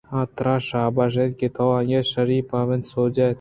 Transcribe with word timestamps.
ترا 0.35 0.55
شاباش 0.67 1.15
اِنت 1.21 1.33
کہ 1.39 1.47
تو 1.55 1.65
آئی 1.77 1.93
ءَ 2.05 2.09
شرّیں 2.11 2.47
پنت 2.49 2.83
ءُسوج 2.87 3.11
دئے 3.15 3.29